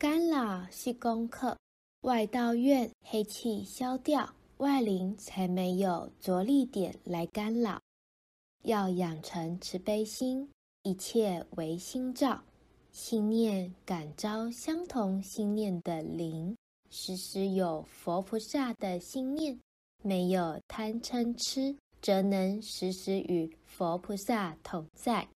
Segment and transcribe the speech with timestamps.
[0.00, 1.58] 干扰是功课，
[2.04, 7.78] 外道怨，黑气消掉，外灵才没有着力点来干扰，
[8.62, 10.48] 要养成慈悲心，
[10.84, 12.42] 一切唯心照，
[12.90, 16.56] 心念感召相同心念的灵，
[16.88, 19.60] 时时有佛菩萨的心念，
[20.02, 25.28] 没有贪嗔痴，则能时时与佛菩萨同在。